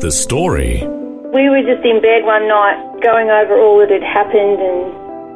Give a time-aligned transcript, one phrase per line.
[0.00, 0.80] The story.
[1.28, 4.88] We were just in bed one night going over all that had happened and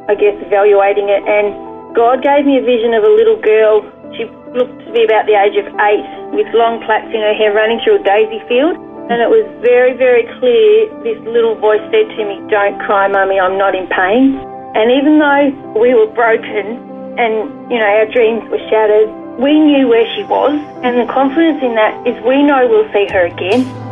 [0.09, 1.53] I guess evaluating it and
[1.93, 3.85] God gave me a vision of a little girl.
[4.17, 4.25] She
[4.57, 7.77] looked to be about the age of eight with long plaits in her hair running
[7.85, 8.73] through a daisy field
[9.05, 13.37] and it was very, very clear this little voice said to me, Don't cry, mummy,
[13.37, 14.33] I'm not in pain.
[14.73, 16.81] And even though we were broken
[17.21, 21.61] and, you know, our dreams were shattered, we knew where she was and the confidence
[21.61, 23.84] in that is we know we'll see her again.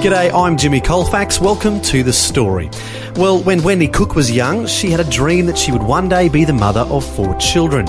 [0.00, 1.42] G'day, I'm Jimmy Colfax.
[1.42, 2.70] Welcome to The Story.
[3.16, 6.30] Well, when Wendy Cook was young, she had a dream that she would one day
[6.30, 7.86] be the mother of four children.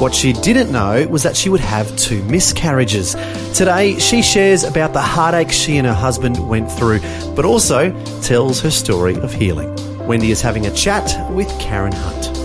[0.00, 3.14] What she didn't know was that she would have two miscarriages.
[3.54, 6.98] Today, she shares about the heartache she and her husband went through,
[7.36, 9.72] but also tells her story of healing.
[10.04, 12.36] Wendy is having a chat with Karen Hunt.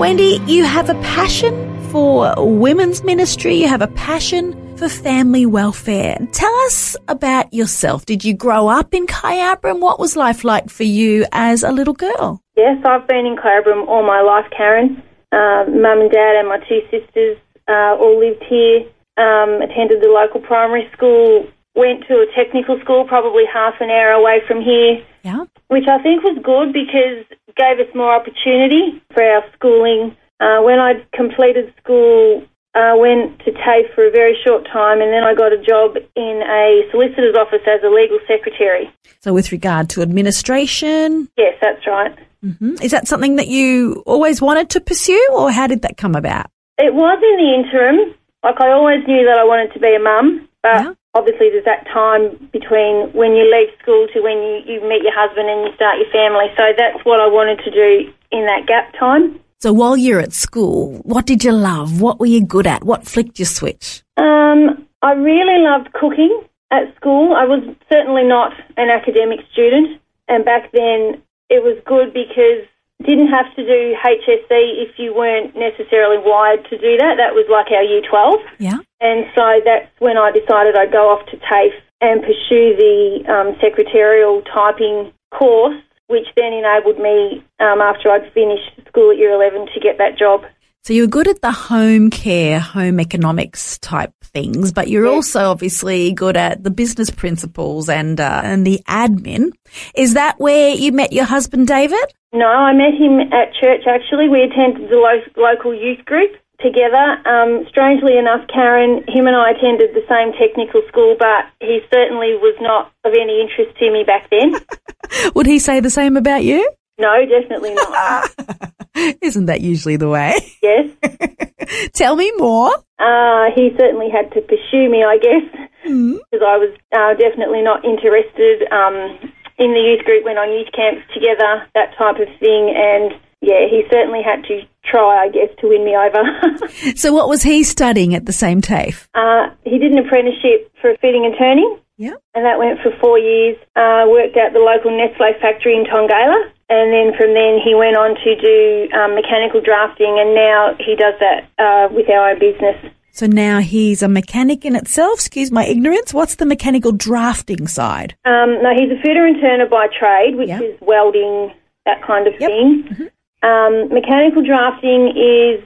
[0.00, 6.16] Wendy, you have a passion for women's ministry, you have a passion for family welfare.
[6.30, 8.06] Tell us about yourself.
[8.06, 9.80] Did you grow up in Kyabram?
[9.80, 12.40] What was life like for you as a little girl?
[12.56, 15.02] Yes, I've been in Kyabram all my life, Karen.
[15.32, 18.86] Uh, Mum and Dad and my two sisters uh, all lived here,
[19.18, 24.12] um, attended the local primary school, went to a technical school probably half an hour
[24.12, 25.04] away from here.
[25.24, 25.44] Yeah.
[25.66, 27.26] Which I think was good because
[27.58, 30.16] gave us more opportunity for our schooling.
[30.40, 35.12] Uh, when I completed school, I went to TAFE for a very short time and
[35.12, 38.90] then I got a job in a solicitor's office as a legal secretary.
[39.20, 42.14] So, with regard to administration, Yes, that's right.
[42.42, 46.14] hmm is that something that you always wanted to pursue, or how did that come
[46.14, 46.46] about?
[46.78, 48.14] It was in the interim.
[48.44, 50.92] Like I always knew that I wanted to be a mum, but Yeah.
[51.14, 55.14] obviously there's that time between when you leave school to when you, you meet your
[55.16, 56.46] husband and you start your family.
[56.56, 59.40] So that's what I wanted to do in that gap time.
[59.60, 62.00] So, while you're at school, what did you love?
[62.00, 62.84] What were you good at?
[62.84, 64.04] What flicked your switch?
[64.16, 67.34] Um, I really loved cooking at school.
[67.34, 72.70] I was certainly not an academic student, and back then it was good because
[73.02, 77.14] didn't have to do HSC if you weren't necessarily wired to do that.
[77.18, 78.40] That was like our Year 12.
[78.58, 78.78] Yeah.
[79.00, 83.56] And so that's when I decided I'd go off to TAFE and pursue the um,
[83.60, 89.66] secretarial typing course, which then enabled me, um, after I'd finished school at year 11,
[89.74, 90.42] to get that job.
[90.84, 95.12] So you're good at the home care, home economics type things, but you're Yeah.
[95.12, 99.50] also obviously good at the business principles and uh, and the admin.
[99.94, 101.98] Is that where you met your husband, David?
[102.32, 104.28] No, I met him at church actually.
[104.28, 107.18] We attended the lo- local youth group together.
[107.26, 112.34] Um, strangely enough, Karen, him and I attended the same technical school, but he certainly
[112.36, 114.54] was not of any interest to me back then.
[115.34, 116.70] Would he say the same about you?
[116.98, 118.30] no, definitely not.
[119.22, 120.34] Isn't that usually the way?
[120.62, 120.90] yes.
[121.94, 122.70] Tell me more.
[122.98, 127.84] Uh, he certainly had to pursue me, I guess, because I was uh, definitely not
[127.84, 132.72] interested um, in the youth group, went on youth camps together, that type of thing,
[132.74, 136.22] and yeah, he certainly had to try, I guess, to win me over.
[136.96, 139.08] So what was he studying at the same TAFE?
[139.14, 142.14] uh, he did an apprenticeship for fitting and turning, Yeah.
[142.34, 143.56] and that went for four years.
[143.76, 147.96] Uh, worked at the local Nestle factory in Tongala, and then from then he went
[147.96, 152.38] on to do um, mechanical drafting, and now he does that uh, with our own
[152.38, 152.76] business.
[153.12, 155.14] So now he's a mechanic in itself.
[155.20, 156.14] Excuse my ignorance.
[156.14, 158.14] What's the mechanical drafting side?
[158.24, 160.62] Um, no, he's a fitter and turner by trade, which Yep.
[160.62, 161.52] is welding,
[161.84, 162.48] that kind of Yep.
[162.50, 163.08] thing.
[163.42, 165.64] Um, mechanical drafting is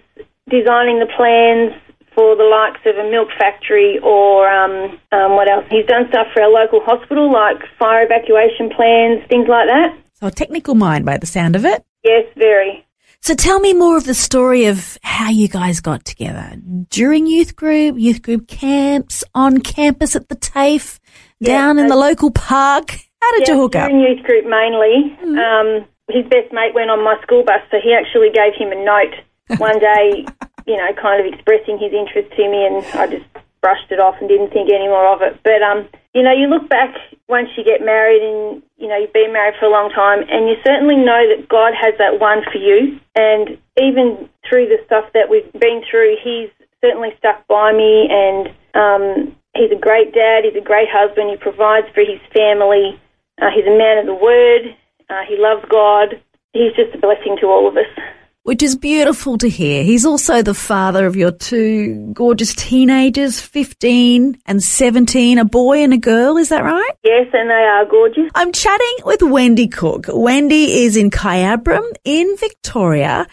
[0.48, 1.72] designing the plans
[2.14, 5.64] for the likes of a milk factory or um, um, what else?
[5.70, 9.94] He's done stuff for our local hospital, like fire evacuation plans, things like that.
[10.22, 11.84] So a technical mind by the sound of it.
[12.04, 12.86] Yes, very.
[13.22, 16.54] So tell me more of the story of how you guys got together
[16.90, 21.00] during youth group, youth group camps, on campus at the TAFE,
[21.42, 22.92] down in the local park.
[23.20, 23.90] How did you hook up?
[23.90, 25.18] During youth group mainly.
[25.42, 28.84] Um, his best mate went on my school bus, so he actually gave him a
[28.84, 29.14] note
[29.58, 30.24] one day,
[30.68, 33.26] you know, kind of expressing his interest to me, and I just
[33.62, 35.40] brushed it off and didn't think any more of it.
[35.42, 36.92] But um, you know, you look back
[37.28, 40.50] once you get married, and you know you've been married for a long time, and
[40.50, 43.00] you certainly know that God has that one for you.
[43.16, 46.50] And even through the stuff that we've been through, He's
[46.82, 50.44] certainly stuck by me, and um, he's a great dad.
[50.44, 51.30] He's a great husband.
[51.30, 53.00] He provides for his family.
[53.40, 54.76] Uh, he's a man of the word.
[55.08, 56.20] Uh, he loves God.
[56.52, 57.88] He's just a blessing to all of us.
[58.44, 59.84] Which is beautiful to hear.
[59.84, 65.94] He's also the father of your two gorgeous teenagers, 15 and 17, a boy and
[65.94, 66.90] a girl, is that right?
[67.04, 68.28] Yes, and they are gorgeous.
[68.34, 70.06] I'm chatting with Wendy Cook.
[70.08, 73.28] Wendy is in Kyabram in Victoria.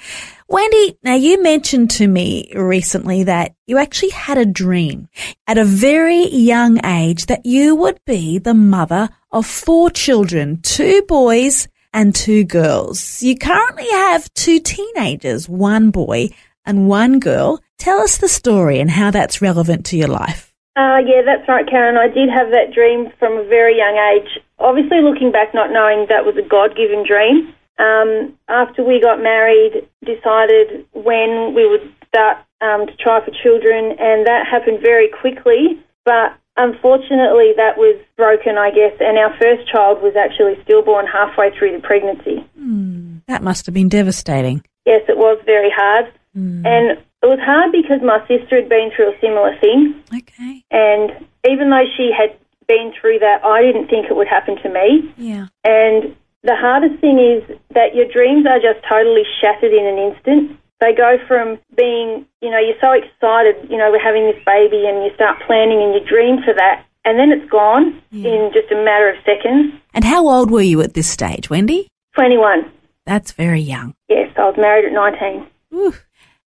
[0.48, 5.08] Wendy, now you mentioned to me recently that you actually had a dream
[5.48, 11.02] at a very young age that you would be the mother of four children, two
[11.08, 13.21] boys and two girls.
[13.24, 16.30] You currently have two teenagers, one boy
[16.65, 17.62] and one girl.
[17.77, 20.53] Tell us the story and how that's relevant to your life.
[20.75, 21.97] Uh, yeah, that's right, Karen.
[21.97, 24.39] I did have that dream from a very young age.
[24.59, 27.53] Obviously, looking back, not knowing that was a God given dream.
[27.80, 33.95] Um, after we got married, decided when we would start um, to try for children,
[34.00, 35.80] and that happened very quickly.
[36.06, 41.50] But unfortunately, that was broken, I guess, and our first child was actually stillborn halfway
[41.58, 42.46] through the pregnancy.
[42.60, 43.20] Hmm.
[43.28, 44.62] That must have been devastating.
[44.86, 46.12] Yes, it was very hard.
[46.36, 46.66] Hmm.
[46.66, 49.96] And it was hard because my sister had been through a similar thing.
[50.14, 50.64] Okay.
[50.70, 54.70] And even though she had been through that, I didn't think it would happen to
[54.70, 55.14] me.
[55.18, 55.48] Yeah.
[55.64, 60.60] And the hardest thing is that your dreams are just totally shattered in an instant.
[60.81, 64.86] They go from being, you know, you're so excited, you know, we're having this baby
[64.88, 68.72] and you start planning and you dream for that, and then it's gone in just
[68.72, 69.74] a matter of seconds.
[69.94, 71.88] And how old were you at this stage, Wendy?
[72.16, 72.72] 21.
[73.06, 73.94] That's very young.
[74.08, 75.48] Yes, I was married at 19.
[75.74, 75.94] Ooh.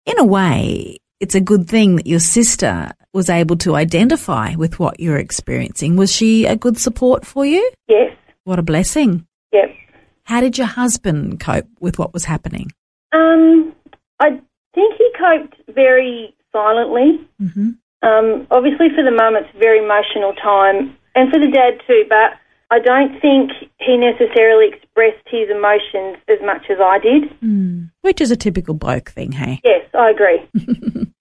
[0.06, 4.80] In a way, it's a good thing that your sister was able to identify with
[4.80, 5.98] what you're experiencing.
[5.98, 7.70] Was she a good support for you?
[7.90, 9.26] Yes, What a blessing.
[9.52, 9.76] yep.
[10.24, 12.72] How did your husband cope with what was happening?
[13.12, 13.76] Um,
[14.22, 14.40] I
[14.74, 17.20] think he coped very silently.
[17.42, 17.70] Mm-hmm.
[18.08, 22.06] Um, obviously, for the mum, it's a very emotional time, and for the dad too.
[22.08, 22.38] But
[22.72, 27.24] I don't think he necessarily expressed his emotions as much as I did.
[28.02, 29.60] Which is a typical bloke thing, hey?
[29.64, 30.48] Yes, I agree.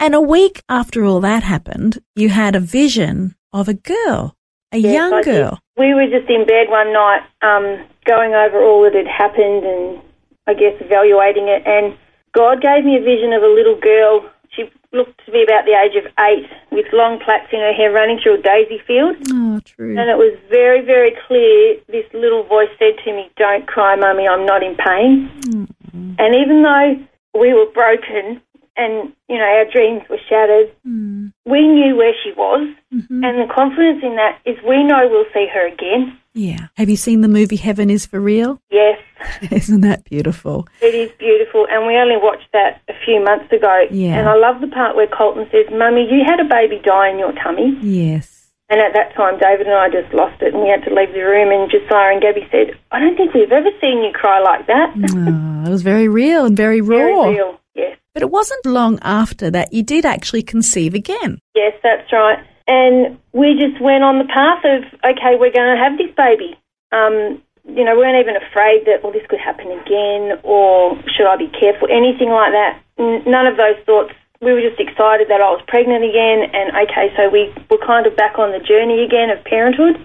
[0.00, 4.34] And a week after all that happened, you had a vision of a girl,
[4.72, 5.34] a Yes, young I did.
[5.34, 5.58] girl.
[5.76, 10.00] We were just in bed one night, um, going over all that had happened, and
[10.48, 11.62] I guess evaluating it.
[11.66, 11.96] And
[12.32, 14.28] God gave me a vision of a little girl.
[14.54, 17.92] She looked to be about the age of eight, with long plaits in her hair,
[17.92, 19.16] running through a daisy field.
[19.30, 19.96] Oh, true.
[19.98, 21.76] And it was very, very clear.
[21.88, 25.30] This little voice said to me, Don't cry, Mummy, I'm not in pain.
[25.40, 26.14] Mm-hmm.
[26.18, 28.40] And even though we were broken
[28.76, 31.32] and, you know, our dreams were shattered, mm.
[31.44, 32.68] we knew where she was.
[32.92, 33.24] Mm-hmm.
[33.24, 36.18] And the confidence in that is we know we'll see her again.
[36.34, 36.68] Yeah.
[36.76, 38.60] Have you seen the movie Heaven is for Real?
[38.72, 40.66] Yes, Isn't that beautiful?
[40.80, 41.66] it is beautiful.
[41.70, 43.86] And we only watched that a few months ago.
[43.90, 44.18] Yeah.
[44.18, 47.20] And I love the part where Colton says, Mummy, you had a baby die in
[47.20, 47.78] your tummy.
[47.82, 48.42] Yes.
[48.68, 51.12] And at that time, David and I just lost it, and we had to leave
[51.12, 51.52] the room.
[51.52, 54.94] And Josiah and Gabby said, "I don't think we've ever seen you cry like that."
[55.62, 57.22] Oh, it was very real and very raw.
[57.22, 57.60] Very real.
[57.76, 61.38] Yes, But it wasn't long after that you did actually conceive again.
[61.54, 62.38] yes, that's right.
[62.68, 66.54] And we just went on the path of, okay, we're going to have this baby.
[66.92, 71.26] Um, you know, we weren't even afraid that, well, this could happen again, or should
[71.26, 71.88] I be careful?
[71.90, 72.78] Anything like that.
[72.98, 74.14] N- none of those thoughts.
[74.40, 78.06] We were just excited that I was pregnant again, and okay, so we were kind
[78.06, 79.96] of back on the journey again of parenthood.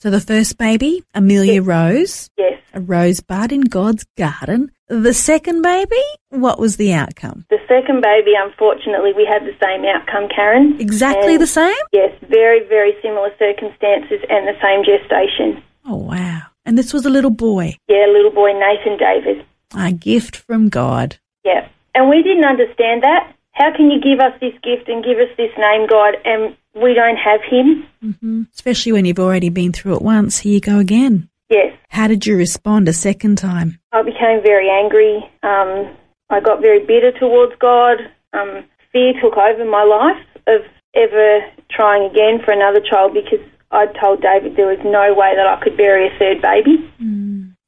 [0.00, 2.58] So the first baby, Amelia Rose, Yes.
[2.72, 4.70] a rosebud in God's garden.
[4.88, 7.44] The second baby, what was the outcome?
[7.50, 10.76] The second baby, unfortunately, we had the same outcome, Karen.
[10.80, 11.76] Exactly And- the same?
[11.92, 15.62] Yes, very, very similar circumstances and the same gestation.
[15.86, 16.40] Oh, wow.
[16.64, 19.44] And this was a little boy, Yeah, little boy Nathan David.
[19.76, 21.16] a gift from God.
[21.44, 21.66] Yeah.
[21.94, 23.34] And we didn't understand that.
[23.60, 26.94] How can you give us this gift and give us this name, God, and we
[26.94, 28.48] don't have him?
[28.54, 30.38] Especially when you've already been through it once.
[30.38, 31.28] Here you go again.
[31.50, 31.76] Yes.
[31.90, 33.78] How did you respond a second time?
[33.92, 35.16] I became very angry.
[35.42, 35.94] Um,
[36.30, 37.98] I got very bitter towards God.
[38.32, 40.62] Um, fear took over my life of
[40.94, 41.40] ever
[41.70, 45.62] trying again for another child because I told David there was no way that I
[45.62, 46.90] could bury a third baby.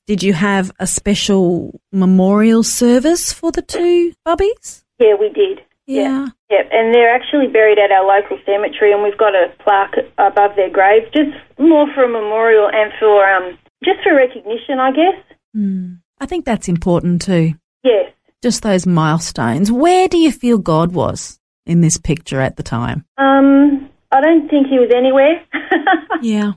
[0.07, 4.85] Did you have a special memorial service for the two bubbies?
[4.99, 5.61] Yeah, we did.
[5.87, 6.27] Yeah.
[6.51, 10.55] Yep, and they're actually buried at our local cemetery, and we've got a plaque above
[10.57, 15.97] their grave, just more for a memorial and for um, just for recognition, I guess.
[16.21, 17.53] I think that's important too.
[17.83, 18.13] Yes.
[18.43, 19.71] Just those milestones.
[19.73, 23.05] Where do you feel God was in this picture at the time?
[23.19, 25.43] Um, I don't think he was anywhere,
[26.23, 26.53] Yeah.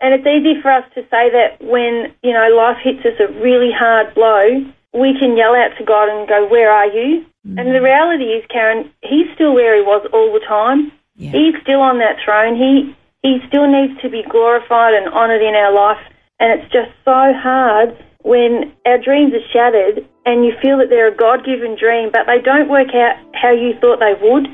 [0.00, 3.32] and it's easy for us to say that when you know life hits us a
[3.40, 7.60] really hard blow, we can yell out to God and go, "Where are you?" Mm.
[7.60, 10.92] And the reality is, Karen, he's still where he was all the time.
[11.16, 11.32] Yeah.
[11.32, 12.56] He's still on that throne.
[12.56, 15.98] He he still needs to be glorified and honoured in our life.
[16.38, 21.12] And it's just so hard when our dreams are shattered and you feel that they're
[21.12, 24.46] a God given dream, but they don't work out how you thought they would.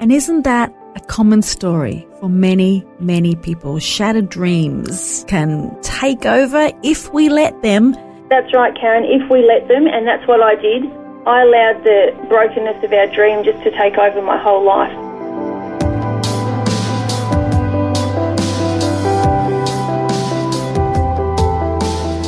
[0.00, 3.78] And isn't that a common story for many, many people?
[3.78, 7.92] Shattered dreams can take over if we let them.
[8.30, 10.84] That's right, Karen, if we let them, and that's what I did.
[11.26, 14.92] I allowed the brokenness of our dream just to take over my whole life.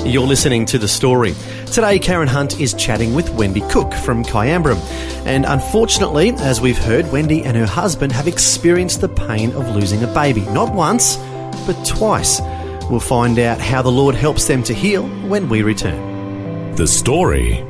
[0.07, 1.35] You're listening to The Story.
[1.67, 4.81] Today, Karen Hunt is chatting with Wendy Cook from Kyambram.
[5.25, 10.03] And unfortunately, as we've heard, Wendy and her husband have experienced the pain of losing
[10.03, 10.41] a baby.
[10.47, 11.17] Not once,
[11.65, 12.41] but twice.
[12.91, 16.75] We'll find out how the Lord helps them to heal when we return.
[16.75, 17.70] The story.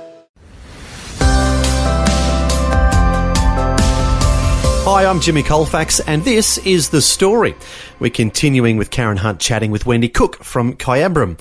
[4.93, 7.55] Hi, I'm Jimmy Colfax, and this is The Story.
[8.01, 11.39] We're continuing with Karen Hunt chatting with Wendy Cook from Kyambram.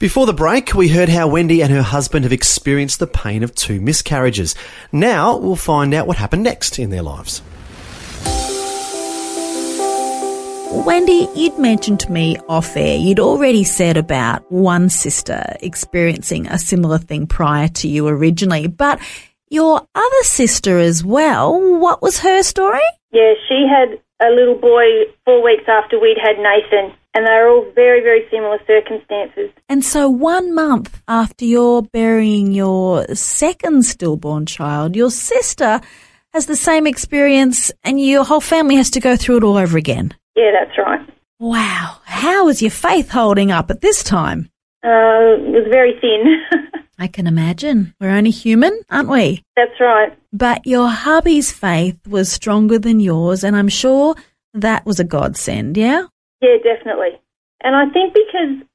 [0.00, 3.54] Before the break, we heard how Wendy and her husband have experienced the pain of
[3.54, 4.56] two miscarriages.
[4.90, 7.40] Now we'll find out what happened next in their lives.
[10.84, 16.58] Wendy, you'd mentioned to me off air, you'd already said about one sister experiencing a
[16.58, 19.00] similar thing prior to you originally, but
[19.50, 22.80] your other sister as well, what was her story?
[23.12, 27.48] Yeah, she had a little boy four weeks after we'd had Nathan, and they were
[27.48, 29.50] all very, very similar circumstances.
[29.68, 35.80] And so one month after you're burying your second stillborn child, your sister
[36.32, 39.78] has the same experience and your whole family has to go through it all over
[39.78, 40.14] again.
[40.36, 41.00] Yeah, that's right.
[41.40, 41.96] Wow.
[42.04, 44.50] How is your faith holding up at this time?
[44.84, 46.44] Uh, it was very thin.
[46.98, 47.94] I can imagine.
[48.00, 49.42] We're only human, aren't we?
[49.56, 50.12] that's right.
[50.32, 54.14] But your hubby's faith was stronger than yours, and I'm sure
[54.54, 56.06] that was a godsend, yeah?
[56.40, 57.18] Yeah, definitely.
[57.62, 58.66] And I think because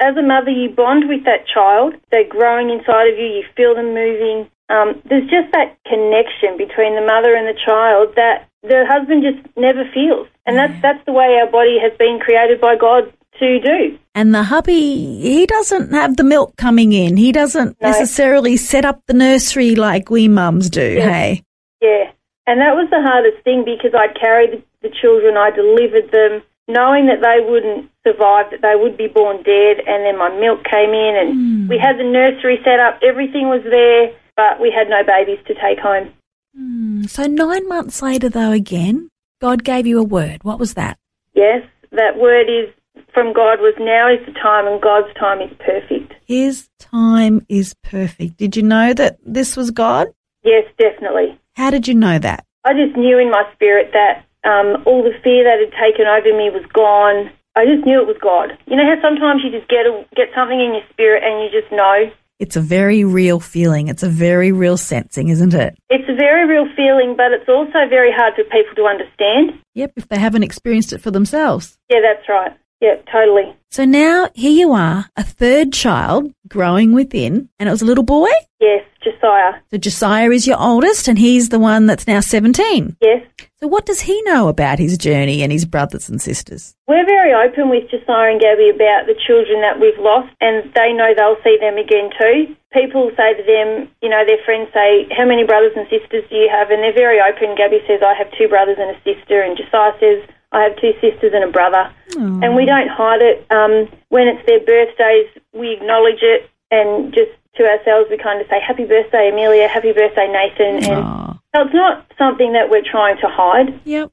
[0.00, 1.94] as a mother, you bond with that child.
[2.10, 3.26] They're growing inside of you.
[3.26, 4.50] You feel them moving.
[4.68, 9.46] Um, there's just that connection between the mother and the child that the husband just
[9.56, 10.26] never feels.
[10.46, 13.98] And that's that's the way our body has been created by God to do.
[14.14, 17.16] And the hubby, he doesn't have the milk coming in.
[17.16, 17.88] He doesn't No.
[17.88, 21.08] necessarily set up the nursery like we mums do, Yeah.
[21.10, 21.42] hey?
[21.80, 22.10] Yeah.
[22.46, 27.06] And that was the hardest thing because I carried the, children, I delivered them, knowing
[27.06, 29.78] that they wouldn't survive, that they would be born dead.
[29.86, 33.62] And then my milk came in, and we had the nursery set up, everything was
[33.70, 36.10] there, but we had no babies to take home.
[36.56, 39.08] Hmm, So nine months later, though, again,
[39.40, 40.42] God gave you a word.
[40.42, 40.98] What was that?
[41.34, 41.62] Yes,
[41.92, 42.68] that word is
[43.12, 46.14] from God was now is the time, and God's time is perfect.
[46.26, 48.36] His time is perfect.
[48.36, 50.08] Did you know that this was God?
[50.44, 51.38] Yes, definitely.
[51.54, 52.44] How did you know that?
[52.64, 56.36] I just knew in my spirit that um, all the fear that had taken over
[56.36, 57.30] me was gone.
[57.54, 58.56] I just knew it was God.
[58.66, 61.60] You know how sometimes you just get a, get something in your spirit and you
[61.60, 62.10] just know.
[62.38, 63.88] It's a very real feeling.
[63.88, 65.78] It's a very real sensing, isn't it?
[65.90, 69.60] It's a very real feeling, but it's also very hard for people to understand.
[69.74, 71.78] Yep, if they haven't experienced it for themselves.
[71.88, 72.52] Yeah, that's right.
[72.82, 73.56] Yeah, totally.
[73.72, 78.04] So now here you are, a third child growing within, and it was a little
[78.04, 78.28] boy.
[78.60, 79.64] Yes, Josiah.
[79.70, 82.98] So Josiah is your oldest, and he's the one that's now 17.
[83.00, 83.24] Yes.
[83.56, 86.76] So what does he know about his journey and his brothers and sisters?
[86.86, 90.92] We're very open with Josiah and Gabby about the children that we've lost, and they
[90.92, 92.54] know they'll see them again too.
[92.76, 96.36] People say to them, you know, their friends say, How many brothers and sisters do
[96.36, 96.68] you have?
[96.68, 97.56] And they're very open.
[97.56, 100.92] Gabby says, I have two brothers and a sister, and Josiah says, I have two
[101.00, 101.90] sisters and a brother.
[102.14, 103.46] And we don't hide it.
[103.50, 108.40] Um, Um, when it's their birthdays, we acknowledge it, and just to ourselves, we kind
[108.40, 110.90] of say, Happy birthday, Amelia, happy birthday, Nathan.
[110.90, 111.32] And Aw.
[111.54, 113.80] so it's not something that we're trying to hide.
[113.84, 114.12] Yep.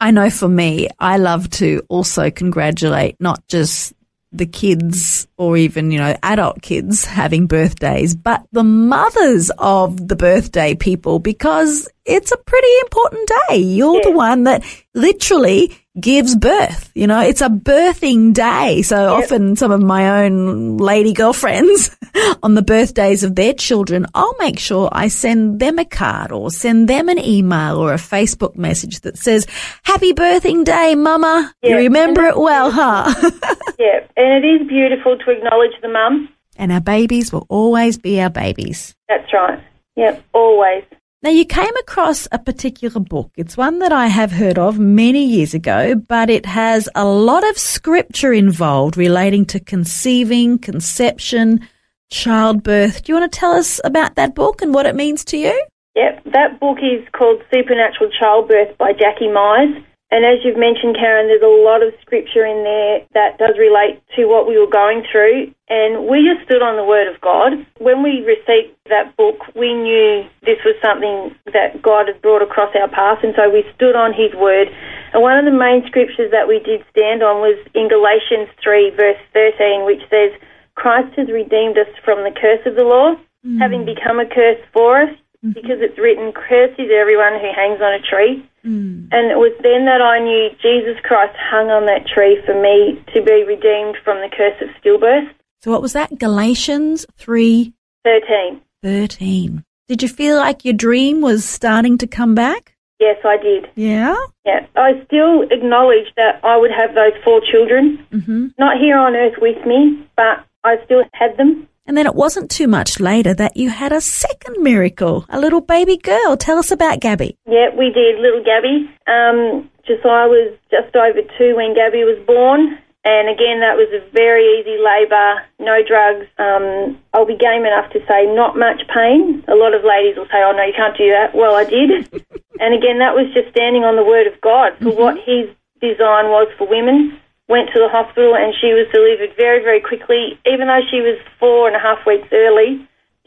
[0.00, 3.92] I know for me, I love to also congratulate not just
[4.32, 10.16] the kids or even, you know, adult kids having birthdays, but the mothers of the
[10.16, 13.56] birthday people because it's a pretty important day.
[13.58, 14.64] You're the one that
[14.94, 16.90] literally gives birth.
[16.94, 18.82] You know, it's a birthing day.
[18.82, 21.96] So often some of my own lady girlfriends
[22.42, 26.50] on the birthdays of their children, I'll make sure I send them a card or
[26.50, 29.46] send them an email or a Facebook message that says,
[29.82, 31.52] happy birthing day, mama.
[31.62, 33.12] You remember it well, huh?
[33.78, 36.28] Yeah, and it is beautiful to acknowledge the mum.
[36.56, 38.94] And our babies will always be our babies.
[39.08, 39.58] That's right.
[39.96, 40.84] Yep, always.
[41.22, 43.30] Now, you came across a particular book.
[43.36, 47.46] It's one that I have heard of many years ago, but it has a lot
[47.46, 51.68] of scripture involved relating to conceiving, conception,
[52.08, 53.04] childbirth.
[53.04, 55.66] Do you want to tell us about that book and what it means to you?
[55.94, 59.84] Yep, that book is called Supernatural Childbirth by Jackie Mize.
[60.10, 64.02] And as you've mentioned, Karen, there's a lot of scripture in there that does relate
[64.18, 65.54] to what we were going through.
[65.70, 67.54] And we just stood on the Word of God.
[67.78, 72.74] When we received that book, we knew this was something that God had brought across
[72.74, 73.22] our path.
[73.22, 74.66] And so we stood on His Word.
[75.14, 78.90] And one of the main scriptures that we did stand on was in Galatians 3,
[78.98, 80.34] verse 13, which says,
[80.74, 83.14] Christ has redeemed us from the curse of the law,
[83.46, 83.58] mm.
[83.62, 85.14] having become a curse for us
[85.44, 85.54] mm-hmm.
[85.54, 88.42] because it's written, Cursed is everyone who hangs on a tree.
[88.64, 89.08] Mm.
[89.10, 93.02] And it was then that I knew Jesus Christ hung on that tree for me
[93.14, 95.30] to be redeemed from the curse of stillbirth.
[95.62, 96.18] So what was that?
[96.18, 97.72] Galatians 3
[98.04, 98.60] 13.
[98.82, 99.64] 13.
[99.88, 102.76] Did you feel like your dream was starting to come back?
[102.98, 103.66] Yes, I did.
[103.74, 104.14] Yeah?
[104.44, 104.66] Yeah.
[104.76, 108.48] I still acknowledge that I would have those four children, mm-hmm.
[108.58, 111.66] not here on earth with me, but I still had them.
[111.90, 115.60] And then it wasn't too much later that you had a second miracle, a little
[115.60, 116.36] baby girl.
[116.36, 117.36] Tell us about Gabby.
[117.50, 118.86] Yeah, we did, little Gabby.
[119.10, 122.78] Um, Josiah was just over two when Gabby was born.
[123.02, 126.30] And again, that was a very easy labour, no drugs.
[126.38, 129.42] Um, I'll be game enough to say not much pain.
[129.50, 131.34] A lot of ladies will say, oh, no, you can't do that.
[131.34, 132.06] Well, I did.
[132.62, 135.02] and again, that was just standing on the word of God for mm-hmm.
[135.02, 135.50] what his
[135.82, 137.18] design was for women
[137.50, 140.38] went to the hospital and she was delivered very, very quickly.
[140.46, 142.78] Even though she was four and a half weeks early,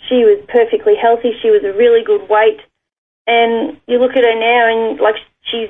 [0.08, 1.36] she was perfectly healthy.
[1.44, 2.64] She was a really good weight.
[3.28, 5.70] And you look at her now and like she's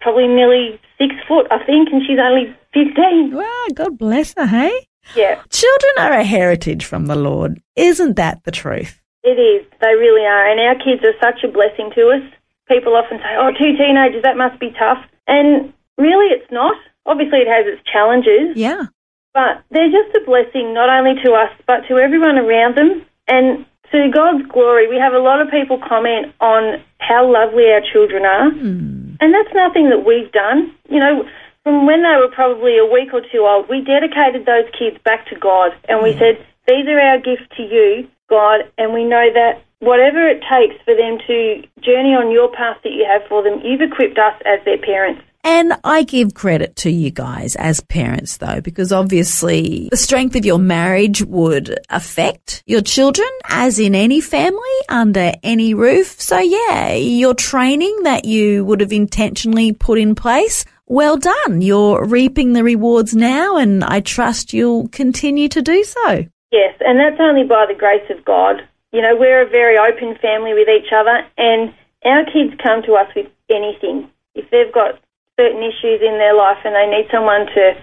[0.00, 3.36] probably nearly six foot, I think, and she's only 15.
[3.36, 4.72] Wow, God bless her, hey?
[5.14, 5.42] Yeah.
[5.50, 7.60] Children are a heritage from the Lord.
[7.76, 9.00] Isn't that the truth?
[9.22, 9.66] It is.
[9.80, 10.48] They really are.
[10.48, 12.24] And our kids are such a blessing to us.
[12.68, 15.04] People often say, oh, two teenagers, that must be tough.
[15.26, 16.76] And really, it's not.
[17.06, 18.56] Obviously, it has its challenges.
[18.56, 18.86] Yeah.
[19.34, 23.04] But they're just a blessing not only to us, but to everyone around them.
[23.28, 27.80] And to God's glory, we have a lot of people comment on how lovely our
[27.92, 28.50] children are.
[28.50, 29.16] Mm.
[29.20, 30.74] And that's nothing that we've done.
[30.88, 31.28] You know,
[31.62, 35.26] from when they were probably a week or two old, we dedicated those kids back
[35.28, 35.72] to God.
[35.88, 38.68] And we said, These are our gifts to you, God.
[38.78, 42.92] And we know that whatever it takes for them to journey on your path that
[42.92, 45.22] you have for them, you've equipped us as their parents.
[45.44, 50.44] And I give credit to you guys as parents though, because obviously the strength of
[50.44, 56.20] your marriage would affect your children as in any family under any roof.
[56.20, 60.64] So yeah, your training that you would have intentionally put in place.
[60.86, 61.60] Well done.
[61.60, 66.24] You're reaping the rewards now and I trust you'll continue to do so.
[66.52, 68.62] Yes, and that's only by the grace of God.
[68.92, 71.74] You know, we're a very open family with each other and
[72.04, 74.08] our kids come to us with anything.
[74.34, 75.00] If they've got
[75.42, 77.74] certain issues in their life and they need someone to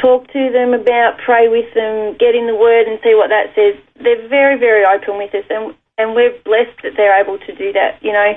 [0.00, 3.52] talk to them about, pray with them, get in the Word and see what that
[3.52, 3.76] says.
[4.00, 7.72] They're very, very open with us, and and we're blessed that they're able to do
[7.72, 7.96] that.
[8.02, 8.32] You know,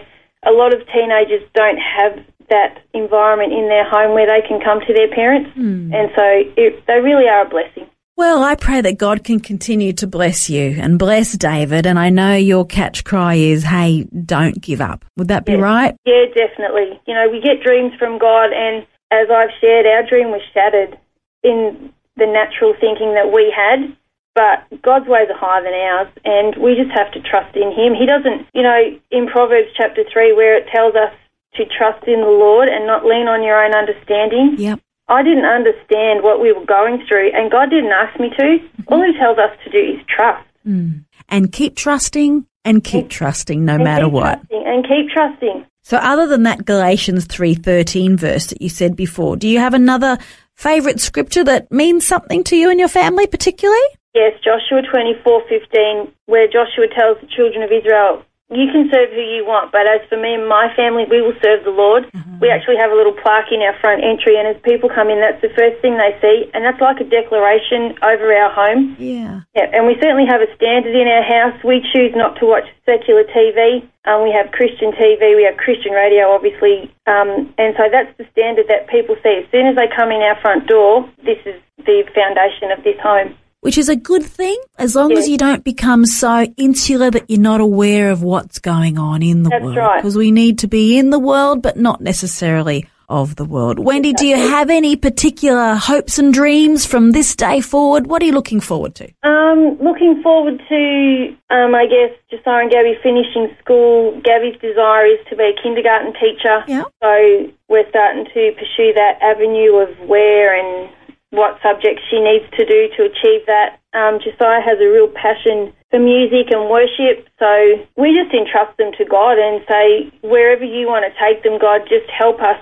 [0.48, 2.20] a lot of teenagers don't have
[2.50, 5.94] that environment in their home where they can come to their parents, mm.
[5.94, 7.88] and so it, they really are a blessing.
[8.20, 11.86] Well, I pray that God can continue to bless you and bless David.
[11.86, 15.06] And I know your catch cry is, hey, don't give up.
[15.16, 15.96] Would that be right?
[16.04, 17.00] Yeah, definitely.
[17.08, 21.00] You know, we get dreams from God, and as I've shared, our dream was shattered
[21.44, 23.96] in the natural thinking that we had.
[24.36, 27.96] But God's ways are higher than ours, and we just have to trust in Him.
[27.96, 31.16] He doesn't, you know, in Proverbs chapter 3, where it tells us
[31.56, 34.60] to trust in the Lord and not lean on your own understanding.
[34.60, 34.82] Yep.
[35.10, 38.44] I didn't understand what we were going through, and God didn't ask me to.
[38.44, 38.94] Mm-hmm.
[38.94, 40.46] All He tells us to do is trust.
[40.68, 41.06] Mm.
[41.28, 44.42] And keep trusting and keep and, trusting no matter what.
[44.52, 45.66] and keep trusting.
[45.84, 50.18] So other than that Galatians 3:13 verse that you said before, do you have another
[50.56, 53.82] favorite scripture that means something to you and your family particularly?
[54.14, 59.46] Yes, Joshua 24:15 where Joshua tells the children of Israel, you can serve who you
[59.46, 62.06] want, but as for me and my family, we will serve the Lord.
[62.12, 62.29] Mm-hmm.
[62.42, 65.20] We actually have a little plaque in our front entry, and as people come in,
[65.20, 68.96] that's the first thing they see, and that's like a declaration over our home.
[68.98, 69.42] Yeah.
[69.56, 71.58] Yeah, and we certainly have a standard in our house.
[71.64, 73.84] We choose not to watch secular TV.
[74.06, 78.26] Um, we have Christian TV, we have Christian radio, obviously, um, and so that's the
[78.32, 79.44] standard that people see.
[79.44, 82.98] As soon as they come in our front door, this is the foundation of this
[83.04, 87.30] home which is a good thing as long as you don't become so insular that
[87.30, 89.78] you're not aware of what's going on in the That's world.
[89.78, 89.98] Right.
[89.98, 93.80] Because we need to be in the world, but not necessarily of the world.
[93.80, 98.06] Wendy, do you have any particular hopes and dreams from this day forward?
[98.06, 99.12] What are you looking forward to?
[99.24, 104.22] Um, looking forward to, um, I guess, Josiah and Gabby finishing school.
[104.24, 106.64] Gabby's desire is to be a kindergarten teacher.
[106.68, 106.84] Yeah.
[107.02, 110.94] So we're starting to pursue that avenue of where and
[111.32, 113.80] what subjects she needs to do to achieve that.
[113.94, 118.92] Um, Josiah has a real passion for music and worship, so we just entrust them
[118.98, 122.60] to God and say, wherever you want to take them, God, just help us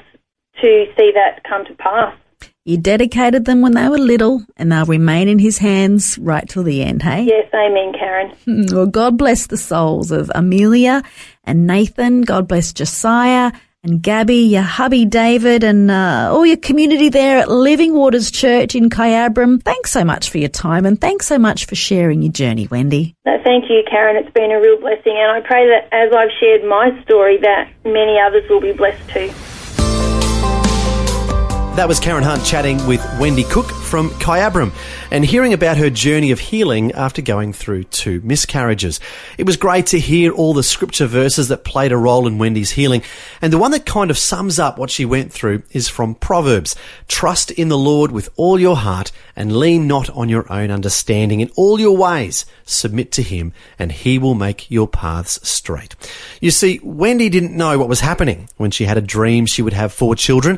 [0.62, 2.16] to see that come to pass.
[2.66, 6.64] You dedicated them when they were little, and they'll remain in His hands right till
[6.64, 7.24] the end, hey?
[7.24, 8.34] Yes, amen, Karen.
[8.74, 11.02] Well, God bless the souls of Amelia
[11.46, 12.24] and Nathan.
[12.24, 13.54] God bless Josiah
[13.88, 18.76] and Gabby, your hubby David, and uh, all your community there at Living Waters Church
[18.76, 19.64] in Kyabram.
[19.64, 23.16] Thanks so much for your time, and thanks so much for sharing your journey, Wendy.
[23.26, 24.16] No, thank you, Karen.
[24.18, 27.70] It's been a real blessing, and I pray that as I've shared my story, that
[27.86, 29.32] many others will be blessed too.
[31.78, 34.74] That was Karen Hunt chatting with Wendy Cook from Kyabram
[35.12, 39.00] and hearing about her journey of healing after going through two miscarriages.
[39.38, 42.72] It was great to hear all the scripture verses that played a role in Wendy's
[42.72, 43.04] healing.
[43.44, 46.76] And the one that kind of sums up what she went through is from Proverbs.
[47.08, 51.42] Trust in the Lord with all your heart and lean not on your own understanding.
[51.42, 55.96] In all your ways, submit to him and he will make your paths straight.
[56.42, 59.74] You see, Wendy didn't know what was happening when she had a dream she would
[59.74, 60.58] have four children,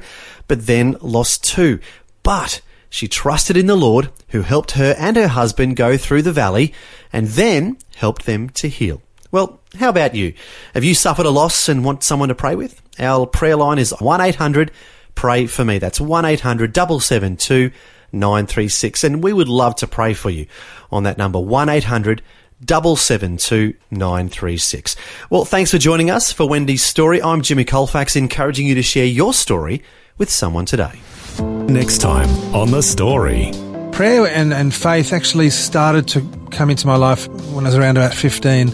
[0.49, 1.79] but then lost two.
[2.23, 2.59] But
[2.89, 6.73] she trusted in the Lord who helped her and her husband go through the valley
[7.13, 9.01] and then helped them to heal.
[9.31, 10.33] Well, how about you?
[10.73, 12.81] Have you suffered a loss and want someone to pray with?
[12.99, 14.71] Our prayer line is 1-800
[15.15, 15.77] pray for me.
[15.77, 17.71] That's 1-800 772
[18.11, 20.47] 936 and we would love to pray for you
[20.91, 22.21] on that number 1-800
[22.67, 24.95] 772 936.
[25.29, 27.21] Well, thanks for joining us for Wendy's story.
[27.21, 29.83] I'm Jimmy Colfax encouraging you to share your story
[30.19, 30.99] with someone today.
[31.39, 33.51] Next time on The Story.
[33.93, 37.97] prayer and, and faith actually started to come into my life when I was around
[37.97, 38.71] about 15.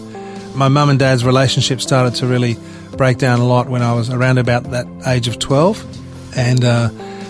[0.55, 2.57] My mum and dad's relationship started to really
[2.97, 6.37] break down a lot when I was around about that age of 12.
[6.37, 6.89] And uh,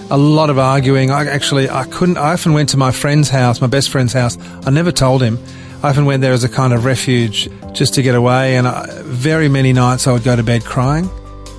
[0.09, 1.11] a lot of arguing.
[1.11, 4.37] I actually, I couldn't, I often went to my friend's house, my best friend's house.
[4.65, 5.39] I never told him.
[5.83, 8.55] I often went there as a kind of refuge just to get away.
[8.55, 11.09] And I, very many nights I would go to bed crying.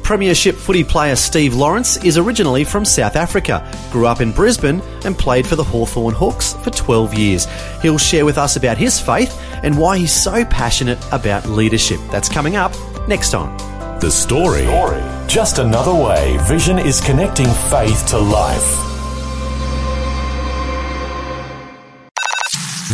[0.07, 5.19] Premiership footy player Steve Lawrence is originally from South Africa, grew up in Brisbane, and
[5.19, 7.49] played for the Hawthorn Hawks for 12 years.
[7.83, 11.99] He'll share with us about his faith and why he's so passionate about leadership.
[12.13, 12.73] That's coming up
[13.09, 13.59] next time.
[13.99, 14.67] The Story.
[15.27, 18.87] Just another way Vision is connecting faith to life.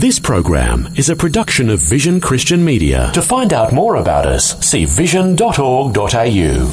[0.01, 3.11] This program is a production of Vision Christian Media.
[3.13, 6.73] To find out more about us, see vision.org.au.